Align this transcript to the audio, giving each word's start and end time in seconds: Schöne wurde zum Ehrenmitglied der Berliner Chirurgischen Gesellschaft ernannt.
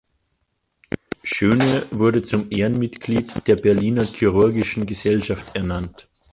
Schöne 1.21 1.85
wurde 1.91 2.23
zum 2.23 2.47
Ehrenmitglied 2.49 3.47
der 3.47 3.55
Berliner 3.55 4.03
Chirurgischen 4.03 4.87
Gesellschaft 4.87 5.55
ernannt. 5.55 6.09